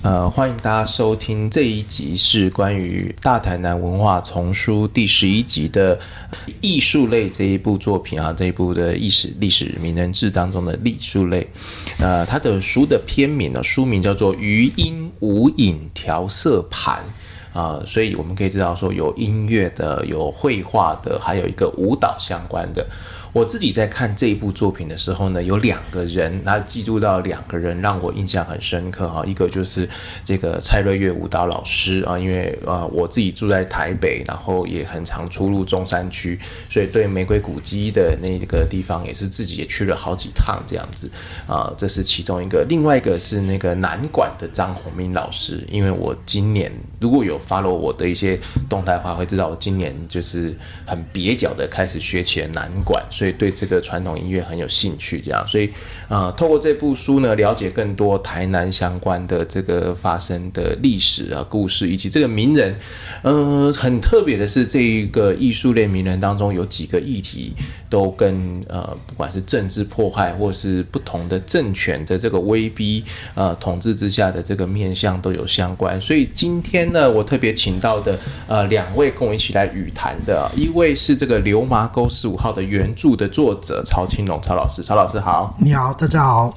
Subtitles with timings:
[0.00, 5.98] 呃，欢迎大家收听这一集是关于大台南文化丛书第十一集的
[6.60, 11.48] 艺术类这一部作品啊，这一部的历史历史名人志当中的艺术类。
[11.98, 17.02] 呃，它的书的片名呢，书名叫做《余音无影调色盘》
[17.58, 22.86] 啊，所以我们可以知道说有音乐的，有绘画的，还有一个舞蹈相关的。
[23.32, 29.24] 我自己在看这一部作品的时候呢，有两个人，那记住到两个人让我印象很深刻哈。
[29.26, 29.88] 一个就是
[30.24, 36.38] 这个蔡瑞月舞蹈老师啊，因为呃我自己住在台北，然后也很常出入中山区，
[36.70, 41.10] 所以对玫瑰古迹的那个地方也是自己也去了好几趟这样子
[41.46, 41.72] 啊。
[41.76, 50.56] 这是其中一个，另外一个是那个南管的张宏明老师，因为我今年如果有 follow 我的一些动态的话，会知道我今年就是
[50.86, 53.04] 很蹩脚的开始学起了南管。
[53.18, 55.68] 所以对这个传统音乐很有兴趣，这样，所以
[56.06, 62.76] 呃，透过这部书呢，了解更多台南相关的这个发生的历史啊故事，以及这个名人，
[63.22, 67.52] 呃，很特别的是，这一个艺术类名人当中有几个议题
[67.90, 73.02] 都跟呃，不管是政治迫害，或是不同的政权的这个威逼
[73.34, 76.00] 呃统治之下的这个面向都有相关。
[76.00, 83.07] 所以今天呢，我特别请到的呃两位跟我一起来语谈的，一位是这个流麻沟十五号的原著。
[83.16, 86.52] 的作者曹青龙，曹老师，曹老师好，你好，大家好。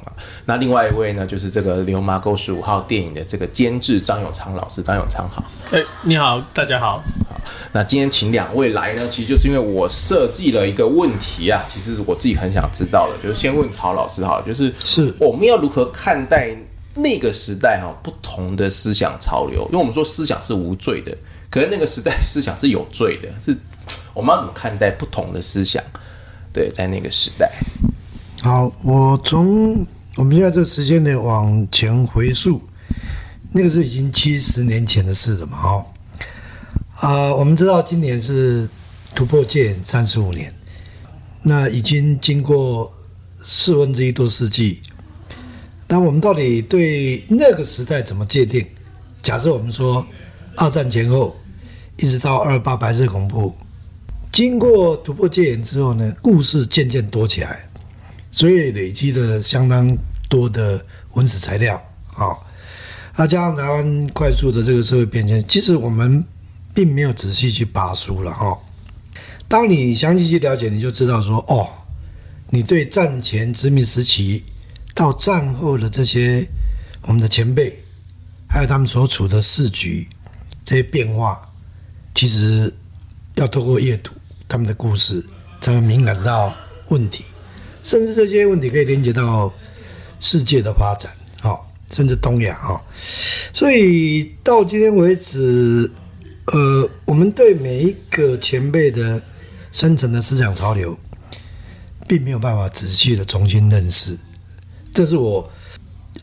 [0.45, 5.43] 那另外一位呢，就是这个《流麻沟十五号》电影的这个监制张永昌老师，张永昌好。
[5.71, 7.03] 哎，你好，大家好。
[7.29, 7.39] 好，
[7.71, 16.55] 那今天请两位来呢，其实就是因为我设计了一个问题啊，其实我自己很想知道的，就是先问曹老师好，就是是我们要如何看待
[16.95, 19.63] 那个时代哈不同的思想潮流？
[19.67, 21.15] 因为我们说思想是无罪的，
[21.49, 23.55] 可是那个时代思想是有罪的，是
[24.13, 25.81] 我们要怎么看待不同的思想？
[26.53, 27.49] 对，在那个时代。
[28.41, 29.85] 好，我从
[30.17, 32.61] 我们现在这时间点往前回溯，
[33.51, 35.57] 那个是已经七十年前的事了嘛？
[35.57, 35.85] 哈，
[36.99, 38.67] 啊，我们知道今年是
[39.13, 40.53] 突破界三十五年，
[41.43, 42.91] 那已经经过
[43.39, 44.81] 四分之一多世纪。
[45.87, 48.65] 那我们到底对那个时代怎么界定？
[49.21, 50.05] 假设我们说
[50.57, 51.35] 二战前后，
[51.97, 53.55] 一直到二八白色恐怖。
[54.31, 57.67] 经过突破戒严之后呢，故事渐渐多起来，
[58.31, 59.95] 所以累积了相当
[60.29, 60.83] 多的
[61.13, 61.75] 文史材料。
[62.13, 62.37] 啊，
[63.17, 66.23] 那加上台湾快速的这个社会变迁，其实我们
[66.73, 68.57] 并没有仔细去扒书了哈。
[69.49, 71.67] 当你详细去了解，你就知道说，哦，
[72.49, 74.45] 你对战前殖民时期
[74.95, 76.47] 到战后的这些
[77.01, 77.77] 我们的前辈，
[78.47, 80.07] 还有他们所处的市局
[80.63, 81.41] 这些变化，
[82.15, 82.73] 其实
[83.35, 84.13] 要透过阅读。
[84.51, 85.25] 他们的故事
[85.61, 86.53] 才会敏感到
[86.89, 87.23] 问题，
[87.83, 89.49] 甚至这些问题可以连接到
[90.19, 92.83] 世界的发展，好，甚至东亚哈。
[93.53, 95.89] 所以到今天为止，
[96.47, 99.21] 呃，我们对每一个前辈的
[99.71, 100.99] 深层的思想潮流，
[102.05, 104.17] 并没有办法仔细的重新认识。
[104.93, 105.49] 这是我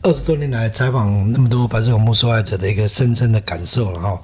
[0.03, 4.21] 二十多年来采访那么多白色恐怖受害者的一个深深的感受了哈。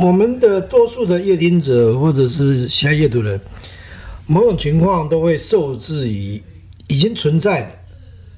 [0.00, 3.40] 我们的多数的阅听者或者是其他阅读人，
[4.26, 6.40] 某种情况都会受制于
[6.86, 7.70] 已经存在的，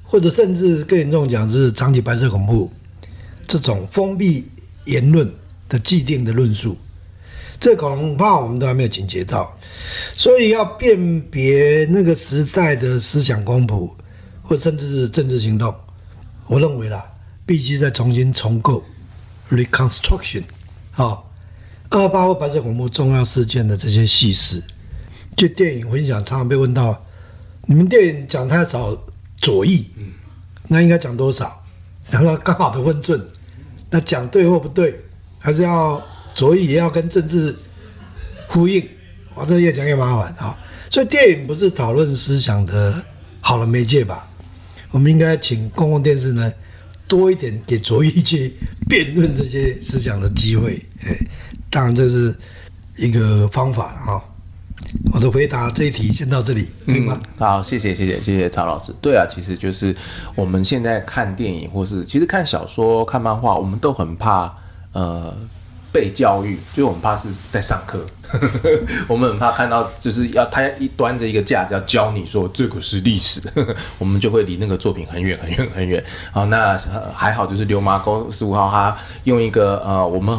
[0.03, 2.71] 或者甚至更严重讲是长期白色恐怖
[3.47, 4.47] 这种封闭
[4.87, 5.31] 言论
[5.69, 6.78] 的既定的论述，
[7.60, 9.54] 这恐怕我们都还没有警觉到，
[10.16, 13.94] 所以要辨别那个时代的思想光谱，
[14.43, 15.75] 或甚至是政治行动，
[16.47, 17.04] 我认为啦，
[17.44, 18.83] 必须再重新重构
[19.50, 20.44] （reconstruction）
[20.91, 21.31] 好。
[22.03, 24.60] 二八或白色恐怖重要事件的这些细事，
[25.37, 27.06] 就电影分享常常被问到：
[27.66, 28.97] 你们电影讲太少
[29.37, 29.87] 左翼，
[30.66, 31.62] 那应该讲多少？
[32.10, 33.25] 然后刚好的问准，
[33.91, 35.00] 那讲对或不对，
[35.38, 36.03] 还是要
[36.34, 37.56] 左翼也要跟政治
[38.49, 38.84] 呼应？
[39.34, 40.59] 我，这越讲越麻烦啊！
[40.91, 43.00] 所以电影不是讨论思想的
[43.41, 44.28] 好的媒介吧？
[44.91, 46.53] 我们应该请公共电视呢
[47.06, 48.54] 多一点给左翼去
[48.88, 51.16] 辩论这些思想的机会，哎。
[51.74, 52.32] 当然，这是
[52.94, 54.22] 一个方法哈。
[55.12, 57.21] 我的回答这一题先到这里，对吗？
[57.36, 58.94] 好，谢谢，谢谢，谢谢曹老师。
[59.03, 59.92] 对啊，其实就是
[60.36, 64.54] 我们现在看电影，或是其实看小说、看漫画，我们都很怕
[64.92, 65.36] 呃
[65.91, 68.06] 被教育，就我们怕是在上课，
[69.09, 73.42] 我们很怕看到就是要他一端着一个架子要教你说这个是历史，
[73.98, 76.04] 我们就会离那个作品很远很远很远。
[76.30, 76.78] 好，那
[77.12, 80.38] 还好，就是流麻沟十五号，他用一个呃我们。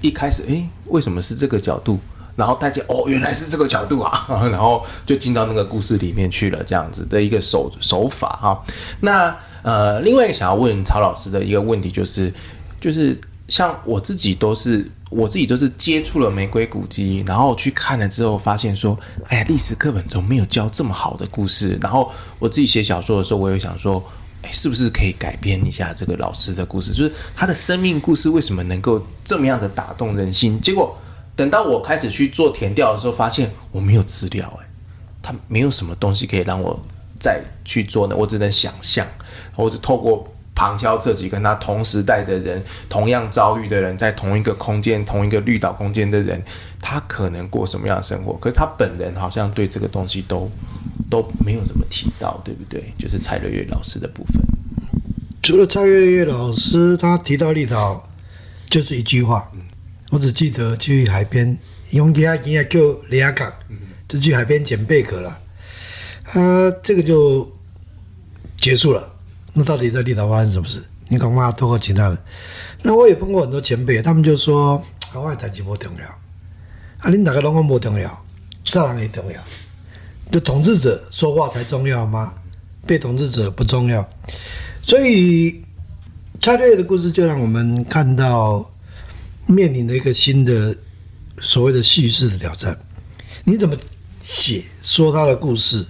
[0.00, 1.98] 一开始，哎，为什么是这个角度？
[2.36, 8.62] 然后大家，哦，原来是这个角度啊， 然后就进到那个故事里面去了，这样子的一个手手法哈。
[9.00, 12.30] 那呃，另外一个想要问曹老师的一个问题就是，
[12.78, 18.98] 就是像我自己都是我自己都是接触了玫瑰古迹，然后去看了之后，发现说，
[19.28, 21.78] 哎呀，历史课本中没有教这么好的故事。
[21.80, 24.04] 然后我自己写小说的时候，我也想说，
[24.52, 26.92] 是不是可以改编一下这个老师的故事？
[26.92, 30.60] 就是他的生命故事为什么能够这么样的打动人心？
[30.60, 30.96] 结果
[31.34, 34.66] 等到我开始去做填调的时候，发现我没有资料，哎，
[35.22, 36.80] 他没有什么东西可以让我
[37.18, 39.06] 再去做呢，我只能想象，
[39.54, 40.32] 或者透过。
[40.58, 46.42] 旁敲侧击，跟他同时代的人、同样遭遇的人，在同一个空间、同一个绿岛空间的人，
[46.80, 48.32] 他可能过什么样的生活？
[48.38, 50.50] 可是他本人好像对这个东西都
[51.10, 52.92] 都没有怎么提到，对不对？
[52.98, 54.42] 就是蔡瑞月老师的部分。
[55.42, 58.08] 除了蔡瑞月老师，他提到绿岛，
[58.68, 59.50] 就是一句话，
[60.10, 61.56] 我只记得去海边，
[61.90, 63.52] 用其他经验叫李亚港，
[64.08, 65.38] 就去海边捡贝壳了。
[66.32, 67.50] 啊，这个就
[68.56, 69.14] 结束了。
[69.52, 70.82] 那到底在立岛发生什么事？
[71.08, 72.18] 你恐怕多过其他人。
[72.82, 74.74] 那我也碰过很多前辈，他们就说
[75.14, 78.24] ：“啊，我代志不重要，啊，恁大家拢讲不重要，
[78.64, 79.40] 杀人也重要。
[80.30, 82.34] 就统治者说话才重要吗？
[82.86, 84.08] 被统治者不重要。
[84.82, 85.62] 所以
[86.40, 88.70] 蔡瑞的故事就让我们看到
[89.46, 90.76] 面临的一个新的
[91.38, 92.78] 所谓的叙事的挑战。
[93.44, 93.76] 你怎么
[94.20, 95.84] 写说他的故事？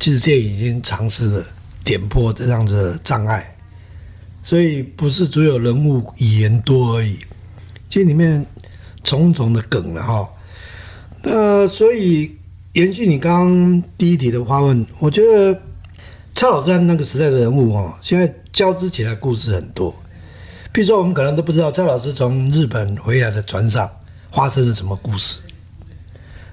[0.00, 1.44] 其实电影已经尝试了。
[1.84, 3.54] 点破这样的障碍，
[4.42, 7.18] 所以不是只有人物语言多而已，
[7.90, 8.46] 其实里面
[9.02, 10.26] 重重的梗了哈。
[11.22, 12.34] 那所以
[12.74, 15.56] 延续你刚刚第一题的发问，我觉得
[16.34, 19.94] 蔡老师那个时代的人物哦，现在交织起来故事很多。
[20.72, 23.88] 比如说，我们可能都不知道蔡老师从日本回来的船上
[24.32, 25.42] 发生了什么故事，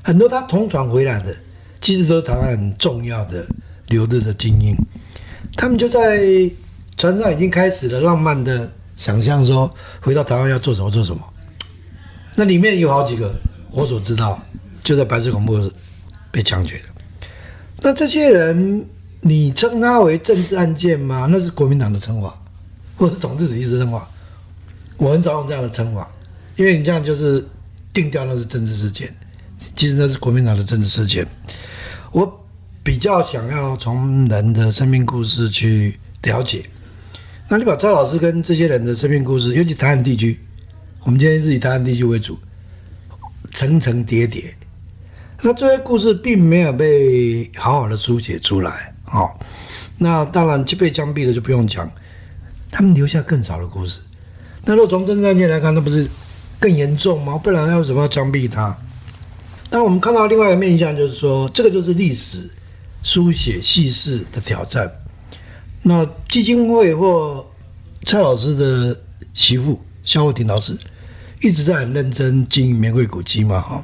[0.04, 1.36] 很多他同船回来的，
[1.80, 3.44] 其实都是台湾很重要的
[3.88, 4.76] 留日的精英。
[5.58, 6.22] 他们就在
[6.98, 11.22] 船上已经开始了浪漫的想象，说回到台湾要做什么做什么。
[12.36, 13.34] 那里面有好几个，
[13.72, 14.40] 我所知道
[14.84, 15.60] 就在白色恐怖
[16.32, 16.84] 被枪决了。
[17.82, 18.86] 那这些人，
[19.22, 21.28] 你称他为政治案件吗？
[21.30, 22.34] 那是国民党的称法，
[22.96, 24.10] 或者是统治者意识称法。
[24.98, 26.10] 我很少用这样的称法，
[26.56, 27.46] 因为你这样就是
[27.92, 29.14] 定调那是政治事件，
[29.76, 31.28] 其实那是国民党的政治事件。
[32.12, 32.38] 我。
[32.84, 36.66] 比较想要从人的生命故事去了解，
[37.48, 40.40] 那你把赵老师跟这些人的生命故事，尤其台湾地区，
[41.04, 42.40] 我们今天是以台湾地区为主，
[43.54, 44.56] 层层叠叠，
[45.42, 49.30] 那这些故事并没有被好好的书写出来，哦，
[49.98, 51.92] 那当然被枪毙的就不用讲，
[52.70, 54.00] 他们留下更少的故事，
[54.66, 56.08] 那如果从政治案件来看，那不是
[56.60, 57.38] 更严重吗？
[57.38, 58.78] 不然要为什么要枪毙他？
[59.70, 62.50] 那我们看到另外一个面向，就是说，这个就是历史。
[63.04, 64.88] 书写叙事的挑战。
[65.82, 67.44] 那基金会或
[68.06, 68.96] 蔡老师的
[69.34, 70.78] 媳妇肖慧婷老师
[71.42, 73.84] 一直在很认真经营玫瑰古迹嘛，哈。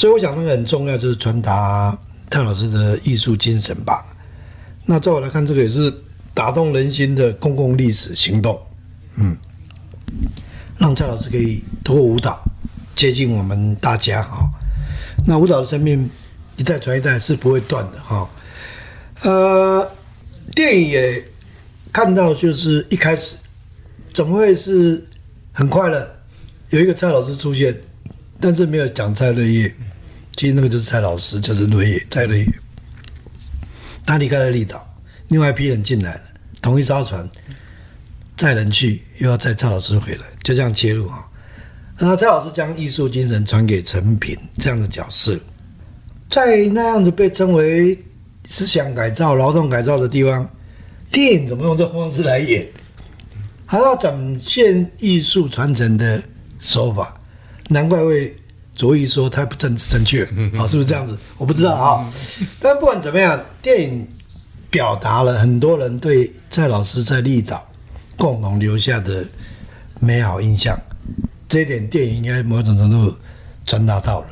[0.00, 1.94] 所以我想那个很重要，就是传达
[2.30, 4.02] 蔡老师的艺术精神吧。
[4.86, 5.92] 那在我来看，这个也是
[6.32, 8.58] 打动人心的公共历史行动。
[9.16, 9.36] 嗯，
[10.78, 12.42] 让蔡老师可以通过舞蹈
[12.96, 14.50] 接近我们大家，哈。
[15.26, 16.08] 那舞蹈的生命。
[16.56, 18.28] 一代传一代是不会断的哈，
[19.22, 19.90] 呃，
[20.54, 21.24] 电影也
[21.90, 23.36] 看到，就是一开始
[24.12, 25.02] 怎么会是
[25.52, 26.06] 很快乐，
[26.68, 27.74] 有一个蔡老师出现，
[28.38, 29.74] 但是没有讲蔡瑞叶，
[30.40, 32.46] 其实那个就是蔡老师，就是瑞叶蔡瑞叶，
[34.06, 34.96] 他离开了立岛，
[35.28, 36.20] 另外一批人进来了，
[36.62, 37.28] 同一艘船
[38.38, 41.28] 载人去，又要载蔡老师回来，就这样切入啊，
[41.98, 45.38] 那蔡老师将艺术精神传给陈平这样的角色。
[46.30, 48.02] 在那样子被称为
[48.46, 50.48] 思想改造、劳动改造的地方，
[51.10, 52.66] 电影怎么用这方式来演？
[53.66, 56.22] 还要展现艺术传承的
[56.58, 57.20] 手法，
[57.68, 58.34] 难怪为
[58.80, 60.24] 卓一说他不政治正确，
[60.56, 61.14] 好，是不是这样子？
[61.36, 62.10] 我不知道啊。
[62.58, 64.08] 但不管怎么样，电影
[64.70, 67.62] 表达了很多人对蔡老师在立岛
[68.16, 69.22] 共同留下的
[70.00, 70.80] 美好印象，
[71.46, 73.14] 这一点电影应该某种程度
[73.66, 74.26] 传达到了。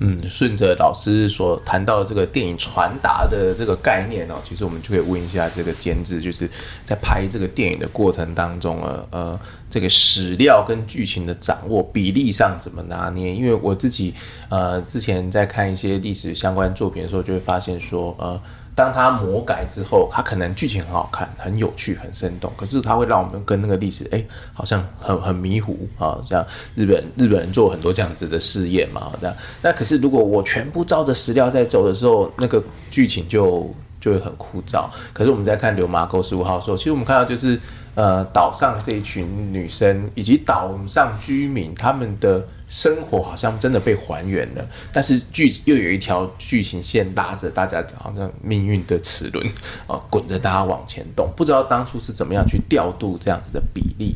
[0.00, 6.48] 嗯，顺着老师所谈到的这个电影传达的这个概念哦，其实我们就可以问一下这个监制，就是
[6.86, 13.34] 在拍这个电影的过程当中呃呃，这个史料跟剧情的掌握比例上怎么拿捏？
[13.34, 14.14] 因为我自己
[14.48, 18.40] 呃之前在看一些历史相关作品的时候，就会发现说呃。
[18.80, 26.18] 当他魔改之后，他可能剧情很好看、很有趣、很生动，可是他会让我们跟那个历史，哎，好像很很迷糊啊。
[26.26, 26.42] 像
[26.74, 29.36] 日本日本人做很多这样子的试验嘛，这样。
[29.60, 33.70] 那可是如果我全部照着史料在走的时候，那个剧情就
[34.00, 34.88] 就会很枯燥。
[35.12, 37.60] 可是我们在看《流麻沟十五号》的时候，其实我们看到就是
[37.94, 49.44] 呃岛上这一群女生以及岛上居民他们的生活好像真的被还原了，但是剧又有一条剧情线拉着大家，好像命运的齿轮
[49.88, 51.28] 啊，滚着大家往前动。
[51.36, 54.14] 不知道当初是怎么样去调度这样子的比例。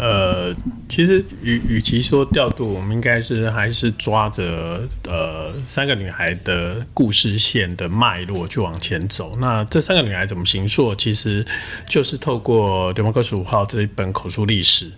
[0.00, 0.54] 呃，
[0.88, 9.36] 其实与与其说调度，我们应该是还是抓着呃三个女孩的故事线的脉络去往前走。
[9.40, 11.44] 那这三个女孩怎么形说，其实
[11.84, 14.88] 就是透过《流氓哥十五号》这一本口述历史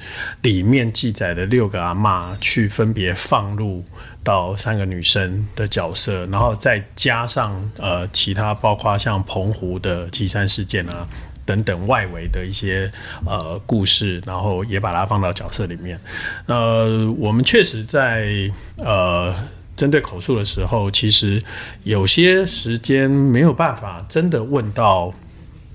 [0.43, 3.83] 里面记载的六个阿嬷，去分别放入
[4.23, 11.09] 到三个女生的角色，然后再加上呃其他，包括像澎湖的岐山事件啊。
[11.51, 12.89] 等等外围的一些
[13.27, 15.99] 呃故事，然后也把它放到角色里面。
[16.47, 19.35] 呃，我们确实在呃
[19.75, 21.43] 针对口述的时候，其实
[21.83, 25.13] 有些时间没有办法真的问到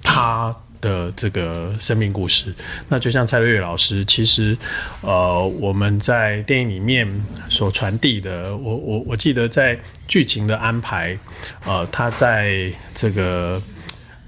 [0.02, 2.56] 他的这个生命故事。
[2.88, 4.58] 那就像蔡瑞月老师，其实
[5.02, 7.06] 呃我们在电影里面
[7.50, 9.78] 所传递的，我我我记得在
[10.08, 11.18] 剧情的安排，
[11.66, 13.62] 呃，他在这个。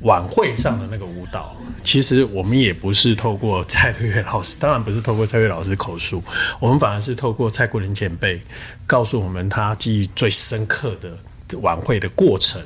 [0.01, 6.23] 晚会上的那个舞蹈，其实我们也不是透过蔡瑞月老师，当然不是透过蔡瑞老师口述，
[6.59, 8.39] 我们反而是透过蔡国林前辈
[8.85, 12.61] 告诉我们他记忆最深刻的晚会的过程。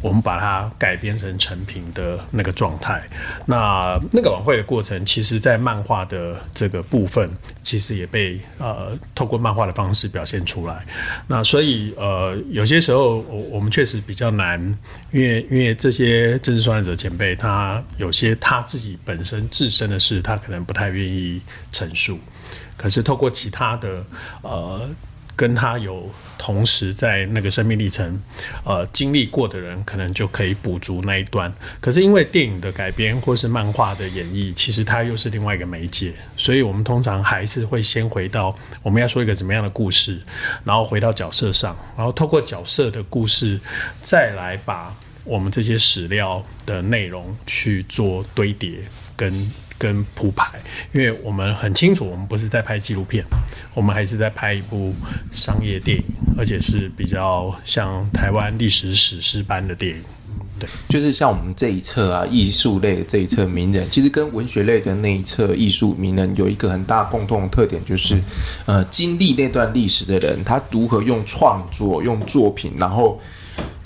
[0.00, 3.02] 我们把它改编成成品的那个状态。
[3.46, 7.28] 那那个晚会的过程，其实，在漫画的这个部分，
[7.62, 10.86] 其实也被呃透过漫画的方式表现出来。
[11.26, 14.60] 那所以呃，有些时候我我们确实比较难，
[15.10, 21.40] 因为因为这些政治受难者前辈，他有些他自己本身自身的事，他可能不太愿意
[21.70, 22.18] 陈述。
[22.76, 24.04] 可是透过其他的
[24.42, 24.88] 呃。
[25.38, 28.20] 跟他有同时在那个生命历程，
[28.64, 31.52] 呃，经历过的人，可能就可以补足那一段。
[31.80, 38.52] 可是因为电影的改编或是漫画的演绎，其实它又是另外一个媒介，所以我们通常还是会先回到
[38.82, 40.20] 我们要说一个怎么样的故事，
[40.64, 43.60] 然后回到角色上，然后透过角色的故事，
[44.02, 44.92] 再来把
[45.22, 48.80] 我们这些史料的内容去做堆叠
[49.14, 49.52] 跟。
[49.78, 50.46] 跟铺排，
[50.92, 53.24] 因为我们很清楚，我们不是在拍纪录片，
[53.74, 54.92] 我们还是在拍一部
[55.30, 56.04] 商业电影，
[56.36, 60.02] 而且是比较像台湾历史史诗般的电影。
[60.58, 68.20] 对，就是像我们这一册啊，艺术类这一册名人，其实跟文学类的那一册艺术名人有一个很大共同的特点，就是
[68.66, 73.20] 呃，经历那段历史的人，他如何用创作、用作品，然后。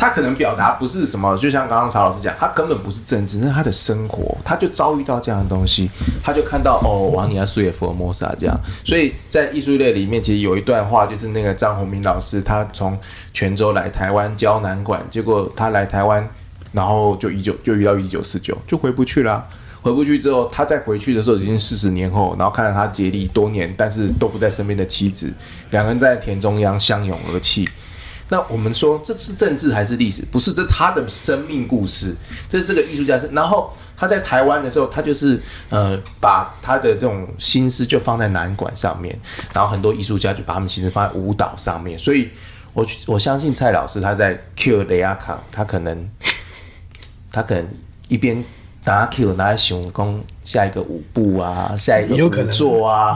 [0.02, 5.88] 他可能表达不是什么，就像刚刚曹老师讲，他根本不是政治，那是他的生活，他就遭遇到这样的东西，
[6.20, 12.98] 他就看到哦，王尼亚苏也福尔摩沙这样，所以在艺术类里面，其实有一段话，就是那个张宏明老师，他从
[13.32, 16.28] 泉州来台湾教南管，结果他来台湾，
[16.72, 19.46] 然后就一九就遇到一九四九，就回不去了，
[19.82, 25.32] 回不去之后，他再回去的时候已经四十年后，然后看到他竭力多年，但是都不在身边的妻子，
[25.70, 27.68] 两个人在田中央相拥而泣。
[28.32, 30.24] 那我们说这是政治还是历史？
[30.32, 32.16] 不是，这他的生命故事。
[32.48, 39.14] 这是这个艺术家是，然后他在台湾的时候，他就是呃，把他的这种心思就放在南管上面，
[39.52, 41.98] 然后很多艺术家就把他们心思放在舞蹈上面。
[41.98, 42.30] 所以，
[42.72, 46.08] 我我相信蔡老师他在 Q 雷亚卡，他可能
[47.30, 47.68] 他可能
[48.08, 48.42] 一边
[48.84, 53.14] 拿 Q 拿来熊攻下一个舞步啊，下一个舞作 啊，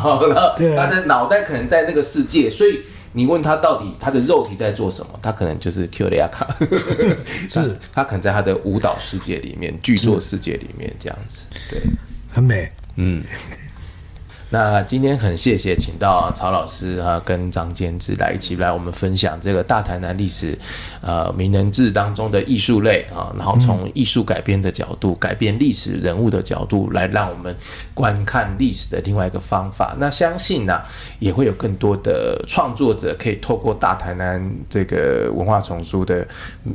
[0.77, 2.83] 他的脑袋可能在那个世界，所以。
[3.17, 5.19] 你问他到底他的肉体在做什么？
[5.23, 6.55] 他可能就是 Q 雷亚卡，
[7.49, 11.81] 是 他可能在他的舞蹈世界里面、剧作世界里面这样子，对，
[12.31, 13.25] 很美，嗯。
[14.49, 20.57] 那今天很谢谢请到曹老师啊，跟张坚志来一起来我们分享这个大台南历史，
[21.01, 27.55] 呃名人志当中的艺术类啊，然后从艺术改编的角度，改变历史人物的角度来让我们
[27.93, 29.97] 观看历史的另外一个方法。
[29.99, 30.81] 那相信呢，
[31.19, 36.25] 也会有更多的创作者可以透过大台南这个文化丛书的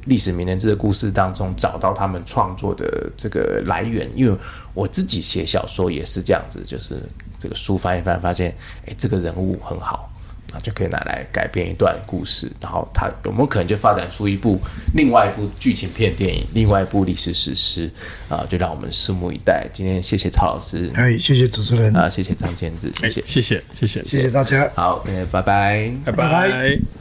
[0.08, 4.10] 历史名人志的故事当中，找到他们创作的这个来源。
[4.13, 4.38] 因为
[4.74, 7.01] 我自己写小说也是这样子，就是。
[7.41, 8.55] 这个书翻一翻，发现
[8.86, 10.07] 哎，这个人物很好，
[10.53, 12.51] 那就可以拿来改编一段故事。
[12.62, 14.60] 然后他有没有可能就发展出一部
[14.93, 17.91] 另外一部剧情片电影，另外一部历史史诗
[18.29, 18.45] 啊？
[18.48, 19.67] 就让我们拭目以待。
[19.74, 24.69] 今天谢谢曹老师，哎，谢谢主持人啊，谢谢张建志，谢谢，谢谢，谢谢，谢谢大家。
[24.75, 27.00] 好，拜拜，拜拜。